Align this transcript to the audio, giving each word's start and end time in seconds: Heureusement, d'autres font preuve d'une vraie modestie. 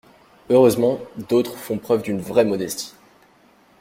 Heureusement, 0.49 0.99
d'autres 1.29 1.55
font 1.55 1.77
preuve 1.77 2.01
d'une 2.01 2.21
vraie 2.21 2.43
modestie. 2.43 2.95